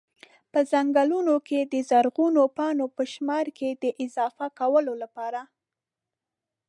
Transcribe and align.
په 0.51 0.59
ځنګلونو 0.71 1.35
کي 1.47 1.59
د 1.73 1.75
زرغونو 1.89 2.43
پاڼو 2.57 2.85
په 2.95 3.03
شمار 3.13 3.45
کي 3.57 3.69
د 3.83 3.85
اضافه 4.05 4.45
کولو 4.59 4.93
لپاره 5.03 5.41